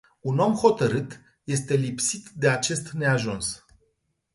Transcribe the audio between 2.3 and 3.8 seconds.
de acest neajuns.